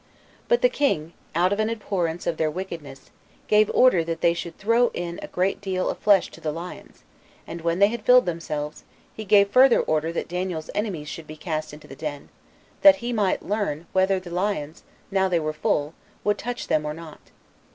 [0.47, 3.11] But the king, out of an abhorrence of their wickedness,
[3.47, 7.03] gave order that they should throw in a great deal of flesh to the lions;
[7.45, 8.83] and when they had filled themselves,
[9.13, 12.29] he gave further order that Daniel's enemies should be cast into the den,
[12.81, 15.93] that he might learn whether the lions, now they were full,
[16.23, 17.21] would touch them or not.